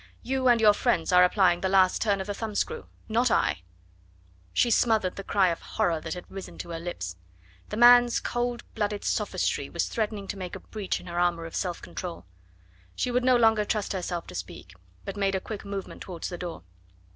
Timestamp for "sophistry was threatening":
9.05-10.27